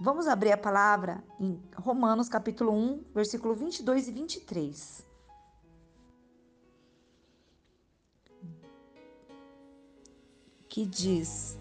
[0.00, 5.06] Vamos abrir a palavra em Romanos capítulo 1, versículo 22 e 23.
[10.68, 11.56] Que diz: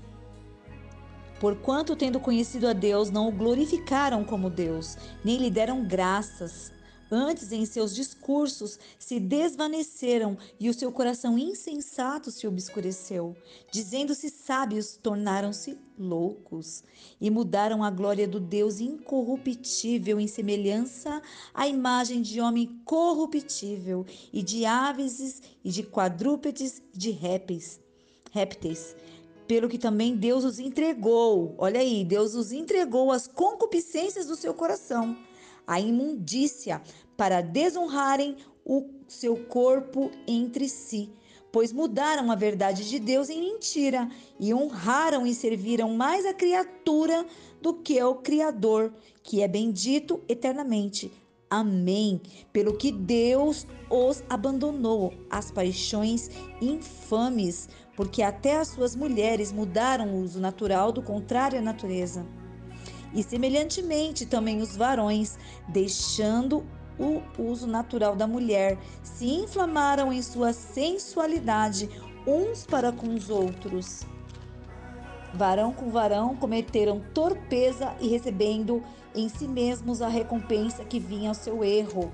[1.40, 6.74] Porquanto, tendo conhecido a Deus, não o glorificaram como Deus, nem lhe deram graças,
[7.16, 13.38] Antes, em seus discursos, se desvaneceram e o seu coração insensato se obscureceu.
[13.72, 16.84] Dizendo-se sábios, tornaram-se loucos
[17.22, 21.22] e mudaram a glória do Deus incorruptível em semelhança
[21.54, 27.80] à imagem de homem corruptível e de aves e de quadrúpedes e de répteis.
[28.32, 28.96] répteis
[29.48, 31.54] pelo que também Deus os entregou.
[31.60, 35.16] Olha aí, Deus os entregou às concupiscências do seu coração
[35.66, 36.82] a imundícia,
[37.16, 41.12] para desonrarem o seu corpo entre si,
[41.52, 47.26] pois mudaram a verdade de Deus em mentira e honraram e serviram mais a criatura
[47.62, 51.12] do que o Criador, que é bendito eternamente.
[51.50, 52.20] Amém.
[52.52, 60.24] Pelo que Deus os abandonou às paixões infames, porque até as suas mulheres mudaram o
[60.24, 62.26] uso natural do contrário à natureza.
[63.14, 65.38] E semelhantemente também os varões,
[65.70, 66.66] deixando
[67.00, 71.90] o uso natural da mulher, se inflamaram em sua sensualidade
[72.26, 74.06] uns para com os outros.
[75.34, 78.84] Varão com varão cometeram torpeza e recebendo
[79.16, 82.12] em si mesmos a recompensa que vinha ao seu erro.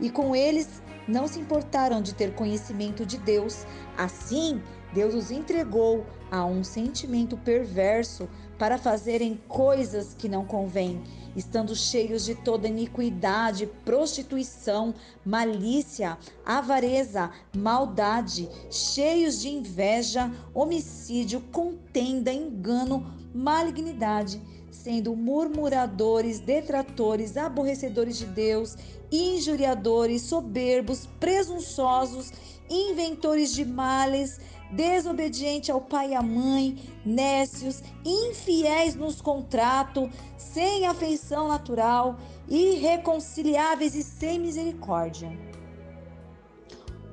[0.00, 3.64] E com eles não se importaram de ter conhecimento de Deus.
[3.96, 4.60] Assim,
[4.92, 11.00] Deus os entregou a um sentimento perverso para fazerem coisas que não convêm,
[11.36, 23.14] estando cheios de toda iniquidade, prostituição, malícia, avareza, maldade, cheios de inveja, homicídio, contenda, engano,
[23.32, 28.76] malignidade, sendo murmuradores, detratores, aborrecedores de Deus,
[29.10, 32.32] injuriadores, soberbos, presunçosos,
[32.70, 41.48] inventores de males, desobediente ao pai e à mãe, nécios, infiéis nos contratos, sem afeição
[41.48, 42.16] natural,
[42.48, 45.30] irreconciliáveis e sem misericórdia.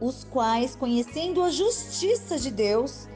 [0.01, 3.07] Os quais, conhecendo a justiça de Deus,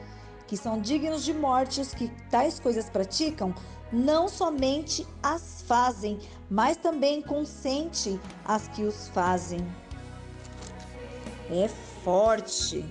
[0.46, 3.54] que são dignos de morte os que tais coisas praticam,
[3.92, 6.18] não somente as fazem,
[6.48, 9.60] mas também consente as que os fazem.
[11.50, 11.68] É
[12.02, 12.84] forte.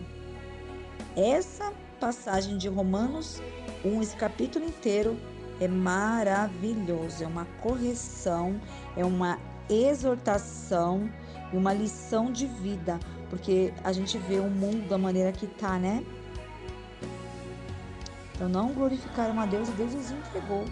[1.16, 3.42] Essa passagem de Romanos
[3.84, 5.20] 1, esse capítulo inteiro,
[5.60, 7.24] é maravilhoso.
[7.24, 8.60] É uma correção,
[8.96, 9.40] é uma
[9.70, 11.10] exortação
[11.54, 13.00] e uma lição de vida,
[13.30, 16.04] porque a gente vê o mundo da maneira que tá, né?
[18.34, 20.64] Então não glorificaram a Deus e Deus os entregou,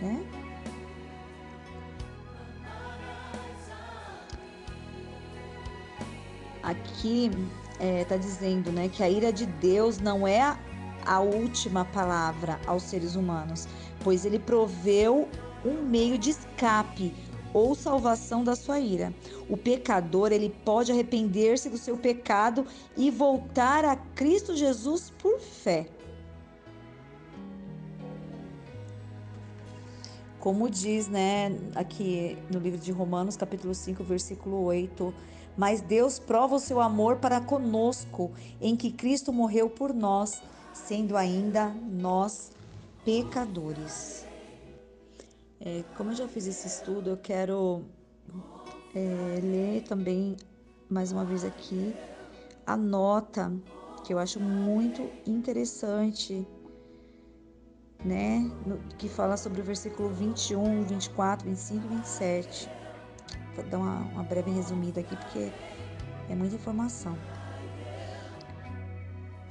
[0.00, 0.24] né?
[6.62, 7.30] Aqui
[7.80, 10.56] está é, tá dizendo né, que a ira de Deus não é
[11.06, 13.66] a última palavra aos seres humanos,
[14.04, 15.28] pois ele proveu
[15.64, 17.14] um meio de escape
[17.52, 19.12] ou salvação da sua ira.
[19.48, 25.88] O pecador, ele pode arrepender-se do seu pecado e voltar a Cristo Jesus por fé.
[30.38, 35.12] Como diz, né, aqui no livro de Romanos, capítulo 5, versículo 8,
[35.56, 41.16] mas Deus prova o seu amor para conosco, em que Cristo morreu por nós, sendo
[41.16, 42.50] ainda nós
[43.04, 44.26] pecadores.
[45.60, 47.82] É, como eu já fiz esse estudo, eu quero
[48.94, 50.36] é, ler também
[50.88, 51.94] mais uma vez aqui
[52.66, 53.52] a nota
[54.04, 56.46] que eu acho muito interessante,
[58.04, 58.50] né?
[58.66, 62.70] No, que fala sobre o versículo 21, 24, 25 e 27.
[63.54, 65.50] Vou dar uma, uma breve resumida aqui porque
[66.28, 67.16] é muita informação.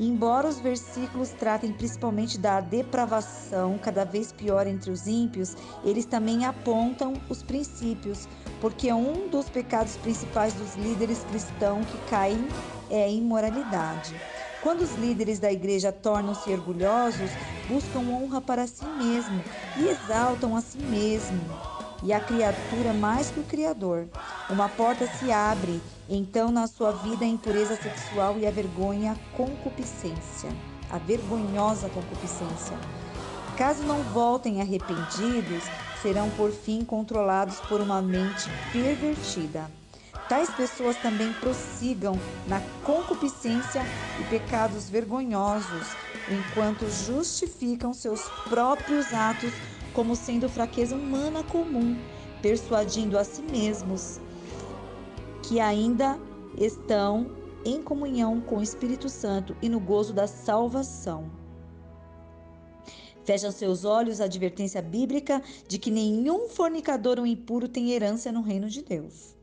[0.02, 6.46] Embora os versículos tratem principalmente da depravação cada vez pior entre os ímpios, eles também
[6.46, 8.26] apontam os princípios,
[8.62, 12.47] porque um dos pecados principais dos líderes cristãos que caem
[12.90, 14.16] é a imoralidade.
[14.64, 17.32] Quando os líderes da igreja tornam-se orgulhosos,
[17.68, 19.44] buscam honra para si mesmo
[19.78, 24.07] e exaltam a si mesmo e a criatura mais que o Criador.
[24.49, 29.37] Uma porta se abre, então na sua vida a impureza sexual e a vergonha, a
[29.37, 30.49] concupiscência,
[30.90, 32.78] a vergonhosa concupiscência.
[33.57, 35.63] Caso não voltem arrependidos,
[36.01, 39.69] serão por fim controlados por uma mente pervertida.
[40.29, 42.17] Tais pessoas também prossigam
[42.47, 43.81] na concupiscência
[44.19, 45.87] e pecados vergonhosos,
[46.29, 49.51] enquanto justificam seus próprios atos
[49.94, 51.97] como sendo fraqueza humana comum,
[52.41, 54.20] persuadindo a si mesmos
[55.44, 56.20] que ainda
[56.58, 57.32] estão
[57.66, 61.30] em comunhão com o Espírito Santo e no gozo da salvação.
[63.24, 68.42] Fecham seus olhos à advertência bíblica de que nenhum fornicador ou impuro tem herança no
[68.42, 69.39] reino de Deus.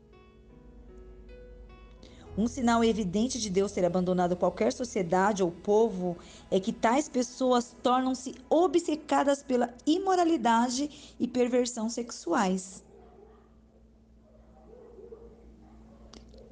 [2.37, 6.15] Um sinal evidente de Deus ter abandonado qualquer sociedade ou povo
[6.51, 12.83] é que tais pessoas tornam-se obcecadas pela imoralidade e perversão sexuais.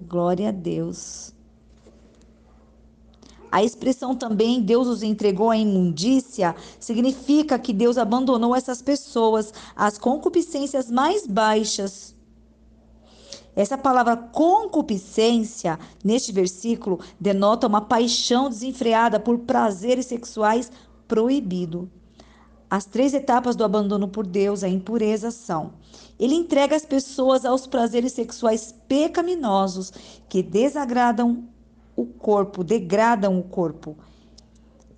[0.01, 1.35] Glória a Deus.
[3.51, 9.99] A expressão também Deus os entregou à imundícia significa que Deus abandonou essas pessoas às
[9.99, 12.14] concupiscências mais baixas
[13.55, 20.71] essa palavra concupiscência, neste versículo, denota uma paixão desenfreada por prazeres sexuais
[21.07, 21.89] proibido.
[22.69, 25.73] As três etapas do abandono por Deus, a impureza, são:
[26.19, 29.93] ele entrega as pessoas aos prazeres sexuais pecaminosos
[30.27, 31.43] que desagradam
[31.95, 33.95] o corpo, degradam o corpo.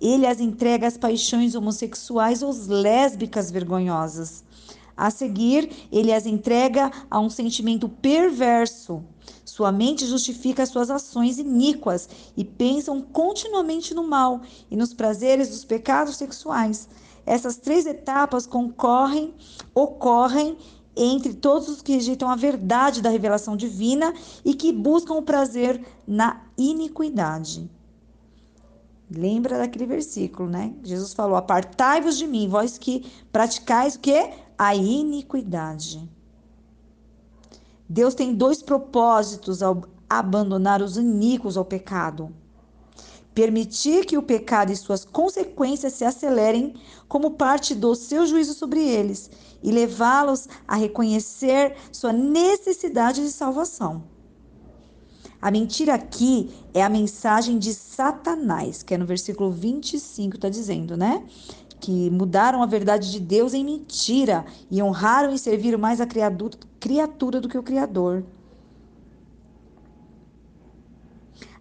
[0.00, 4.44] Ele as entrega às paixões homossexuais ou lésbicas vergonhosas.
[4.98, 9.04] A seguir, ele as entrega a um sentimento perverso.
[9.44, 15.64] Sua mente justifica suas ações iníquas e pensam continuamente no mal e nos prazeres dos
[15.64, 16.88] pecados sexuais.
[17.24, 19.32] Essas três etapas concorrem,
[19.72, 20.56] ocorrem
[20.96, 24.12] entre todos os que rejeitam a verdade da revelação divina
[24.44, 27.70] e que buscam o prazer na iniquidade.
[29.08, 30.74] Lembra daquele versículo, né?
[30.82, 34.32] Jesus falou: Apartai-vos de mim, vós que praticais o quê?
[34.58, 36.10] A iniquidade.
[37.88, 42.34] Deus tem dois propósitos ao abandonar os iníquos ao pecado:
[43.32, 46.74] permitir que o pecado e suas consequências se acelerem
[47.06, 49.30] como parte do seu juízo sobre eles
[49.62, 54.02] e levá-los a reconhecer sua necessidade de salvação.
[55.40, 60.96] A mentira aqui é a mensagem de Satanás, que é no versículo 25, está dizendo,
[60.96, 61.24] né?
[61.80, 67.40] Que mudaram a verdade de Deus em mentira e honraram e serviram mais a criatura
[67.40, 68.24] do que o Criador.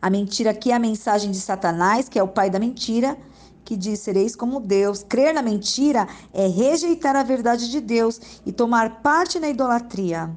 [0.02, 3.18] A mentira aqui é a mensagem de Satanás, que é o pai da mentira,
[3.66, 5.04] que diz: sereis como Deus.
[5.04, 10.30] Crer na mentira é rejeitar a verdade de Deus e tomar parte na idolatria.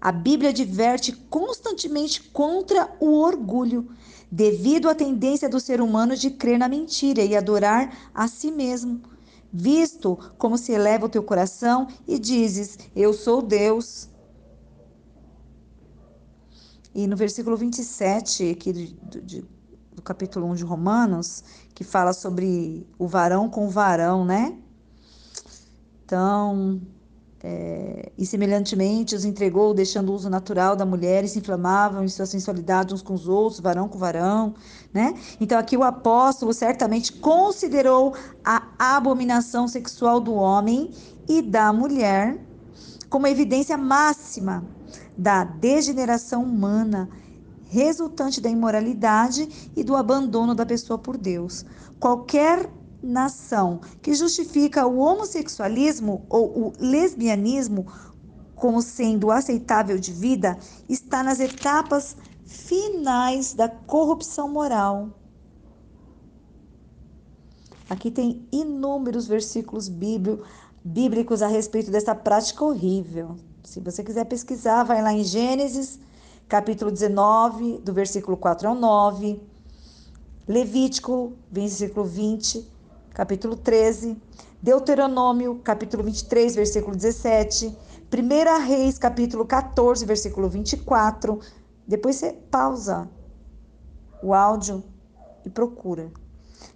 [0.00, 3.88] A Bíblia adverte constantemente contra o orgulho,
[4.32, 9.02] devido à tendência do ser humano de crer na mentira e adorar a si mesmo,
[9.52, 14.08] visto como se eleva o teu coração e dizes: Eu sou Deus.
[16.94, 19.48] E no versículo 27 aqui do, do,
[19.96, 21.44] do capítulo 1 de Romanos,
[21.74, 24.58] que fala sobre o varão com o varão, né?
[26.04, 26.80] Então,
[27.44, 32.08] é, e semelhantemente os entregou, deixando o uso natural da mulher, e se inflamavam em
[32.08, 34.54] sua sensualidade uns com os outros, varão com varão,
[34.94, 35.14] né?
[35.40, 38.62] Então aqui o apóstolo certamente considerou a
[38.96, 40.90] abominação sexual do homem
[41.28, 42.38] e da mulher
[43.10, 44.64] como evidência máxima
[45.18, 47.08] da degeneração humana
[47.68, 51.64] resultante da imoralidade e do abandono da pessoa por Deus.
[51.98, 52.68] Qualquer
[53.02, 57.86] nação que justifica o homossexualismo ou o lesbianismo
[58.54, 60.56] como sendo aceitável de vida
[60.88, 62.16] está nas etapas
[62.46, 65.08] finais da corrupção moral.
[67.90, 73.36] Aqui tem inúmeros versículos bíblicos a respeito dessa prática horrível.
[73.64, 75.98] Se você quiser pesquisar, vai lá em Gênesis,
[76.48, 79.40] capítulo 19, do versículo 4 ao 9,
[80.46, 82.68] Levítico, versículo 20,
[83.12, 84.16] capítulo 13,
[84.62, 87.66] Deuteronômio, capítulo 23, versículo 17,
[88.12, 91.40] 1 Reis, capítulo 14, versículo 24.
[91.86, 93.08] Depois você pausa
[94.22, 94.82] o áudio
[95.44, 96.10] e procura.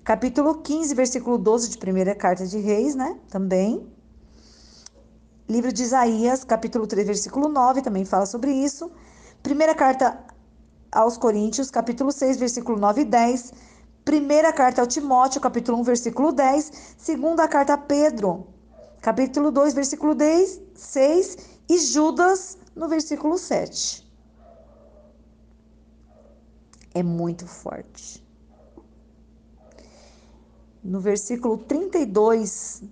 [0.02, 3.18] Capítulo 15, versículo 12 de 1 Carta de Reis, né?
[3.28, 3.86] Também.
[5.48, 8.90] Livro de Isaías, capítulo 3, versículo 9, também fala sobre isso.
[9.42, 10.18] Primeira carta
[10.90, 13.52] aos Coríntios, capítulo 6, versículo 9 e 10.
[14.06, 16.94] Primeira carta ao Timóteo, capítulo 1, versículo 10.
[16.96, 18.46] Segunda carta a Pedro,
[19.02, 21.38] capítulo 2, versículo 10, 6.
[21.68, 24.08] E Judas, no versículo 7.
[26.94, 28.24] É muito forte.
[30.84, 32.84] No versículo 32,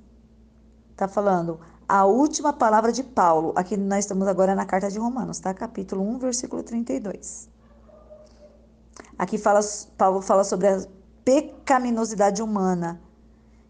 [0.91, 3.53] está falando a última palavra de Paulo.
[3.55, 5.55] Aqui nós estamos agora na carta de Romanos, tá?
[5.55, 7.49] Capítulo 1, versículo 32.
[9.17, 9.61] Aqui fala,
[9.97, 10.85] Paulo fala sobre a
[11.25, 13.01] pecaminosidade humana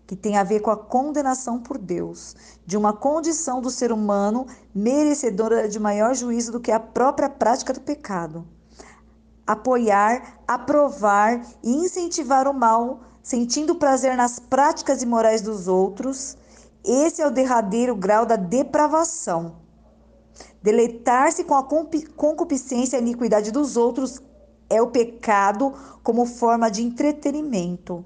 [0.06, 4.46] que tem a ver com a condenação por Deus, de uma condição do ser humano
[4.75, 8.46] merecedora de maior juízo do que a própria prática do pecado.
[9.46, 16.37] Apoiar, aprovar e incentivar o mal, sentindo prazer nas práticas imorais dos outros,
[16.84, 19.56] esse é o derradeiro grau da depravação.
[20.62, 21.64] Deleitar-se com a
[22.16, 24.23] concupiscência e iniquidade dos outros
[24.68, 28.04] é o pecado como forma de entretenimento.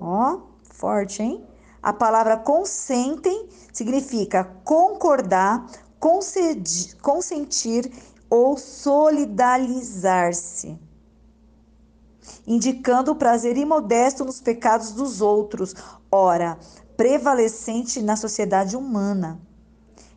[0.00, 1.44] Ó, forte, hein?
[1.82, 5.66] A palavra consentem significa concordar,
[5.98, 7.90] consentir
[8.28, 10.78] ou solidarizar-se,
[12.46, 15.74] indicando o prazer imodesto nos pecados dos outros,
[16.12, 16.58] ora,
[16.96, 19.40] prevalecente na sociedade humana.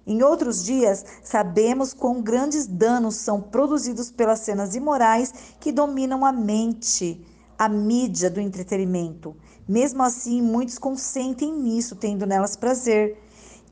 [0.05, 6.31] Em outros dias, sabemos quão grandes danos são produzidos pelas cenas imorais que dominam a
[6.31, 7.25] mente,
[7.57, 9.33] a mídia do entretenimento.
[9.67, 13.17] Mesmo assim, muitos consentem nisso, tendo nelas prazer.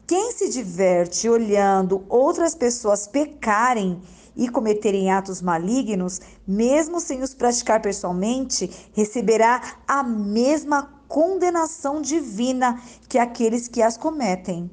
[0.07, 4.01] Quem se diverte olhando outras pessoas pecarem
[4.33, 13.17] e cometerem atos malignos, mesmo sem os praticar pessoalmente, receberá a mesma condenação divina que
[13.17, 14.71] aqueles que as cometem.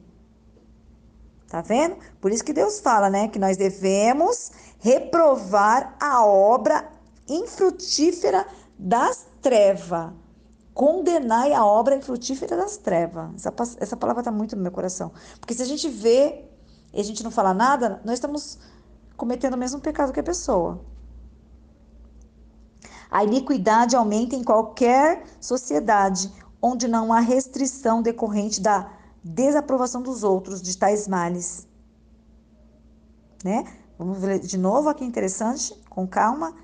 [1.49, 1.97] Tá vendo?
[2.21, 6.87] Por isso que Deus fala, né, que nós devemos reprovar a obra
[7.27, 8.47] infrutífera
[8.79, 10.13] das trevas.
[10.75, 13.31] Condenai a obra infrutífera das trevas.
[13.35, 15.11] Essa, essa palavra está muito no meu coração.
[15.41, 16.45] Porque se a gente vê
[16.93, 18.59] e a gente não fala nada, nós estamos
[19.17, 20.81] cometendo o mesmo pecado que a pessoa.
[23.11, 30.63] A iniquidade aumenta em qualquer sociedade onde não há restrição decorrente da desaprovação dos outros
[30.63, 31.67] de tais males.
[33.45, 33.65] Né?
[33.99, 36.55] Vamos ver de novo aqui interessante, com calma.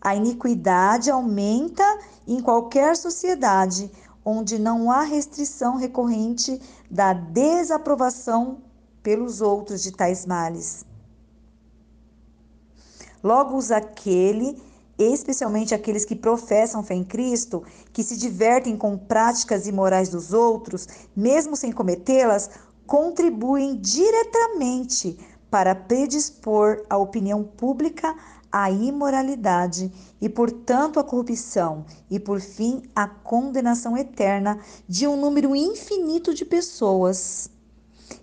[0.00, 1.84] A iniquidade aumenta
[2.26, 3.90] em qualquer sociedade
[4.24, 6.60] onde não há restrição recorrente
[6.90, 8.62] da desaprovação
[9.02, 10.84] pelos outros de tais males.
[13.22, 14.62] Logo, os aquele
[14.98, 17.62] especialmente aqueles que professam fé em Cristo,
[17.92, 22.50] que se divertem com práticas imorais dos outros, mesmo sem cometê-las,
[22.86, 25.18] contribuem diretamente
[25.50, 28.14] para predispor a opinião pública
[28.50, 35.54] à imoralidade e, portanto, à corrupção e, por fim, à condenação eterna de um número
[35.54, 37.50] infinito de pessoas.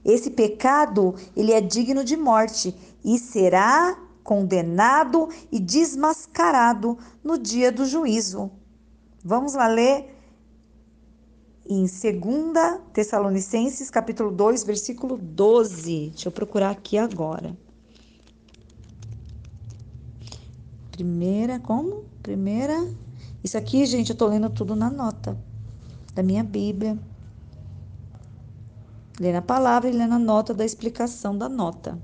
[0.04, 7.86] Esse pecado, ele é digno de morte e será condenado e desmascarado no dia do
[7.86, 8.52] juízo.
[9.24, 10.14] Vamos lá ler
[11.70, 16.10] em 2 Tessalonicenses, capítulo 2, versículo 12.
[16.10, 17.56] Deixa eu procurar aqui agora.
[20.92, 22.06] Primeira, como?
[22.24, 22.92] Primeira.
[23.44, 25.38] Isso aqui, gente, eu tô lendo tudo na nota
[26.16, 26.98] da minha Bíblia.
[29.20, 32.02] Lendo a palavra e lendo a nota da explicação da nota.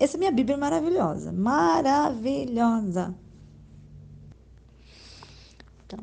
[0.00, 3.14] Essa minha Bíblia é maravilhosa, maravilhosa.
[5.86, 6.00] Então,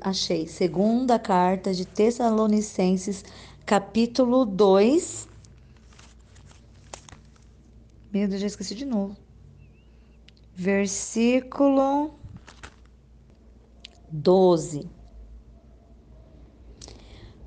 [0.00, 0.46] achei.
[0.46, 3.24] Segunda carta de Tessalonicenses,
[3.66, 5.28] capítulo 2.
[8.12, 9.16] Meu Deus, já esqueci de novo.
[10.54, 12.14] Versículo
[14.10, 14.99] 12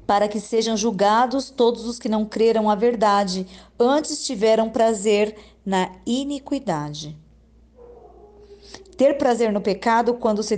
[0.06, 3.48] para que sejam julgados todos os que não creram a verdade,
[3.80, 7.18] antes tiveram prazer na iniquidade.
[8.98, 10.56] Ter prazer no pecado quando se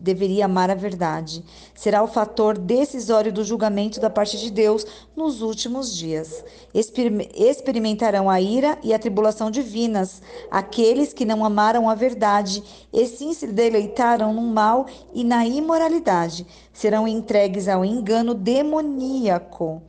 [0.00, 1.44] deveria amar a verdade
[1.78, 4.84] será o fator decisório do julgamento da parte de Deus
[5.16, 6.44] nos últimos dias.
[6.74, 13.06] Exper experimentarão a ira e a tribulação divinas aqueles que não amaram a verdade e
[13.06, 16.44] sim se deleitaram no mal e na imoralidade.
[16.78, 19.82] Serão entregues ao engano demoníaco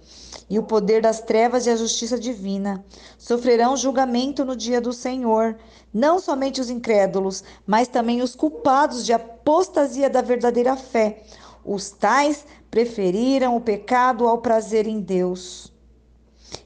[0.50, 2.84] e o poder das trevas e a justiça divina.
[3.16, 5.56] Sofrerão julgamento no dia do Senhor,
[5.94, 11.22] não somente os incrédulos, mas também os culpados de apostasia da verdadeira fé.
[11.64, 15.72] Os tais preferiram o pecado ao prazer em Deus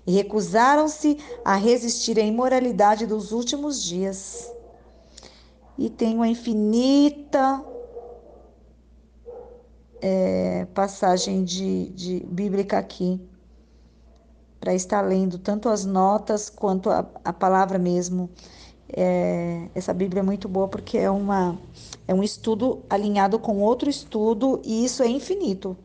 [0.08, 4.50] e recusaram-se a resistir à imoralidade dos últimos dias.
[5.78, 7.62] E tem uma infinita
[10.04, 13.22] é, passagem de, de bíblica aqui
[14.60, 18.30] para estar lendo tanto as notas quanto a, a palavra mesmo.
[18.90, 21.58] É, essa Bíblia é muito boa porque é, uma,
[22.06, 25.78] é um estudo alinhado com outro estudo e isso é infinito.